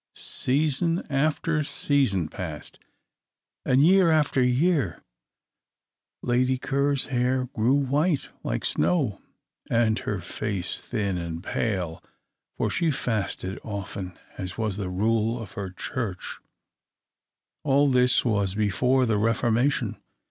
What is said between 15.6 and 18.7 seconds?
Church; all this was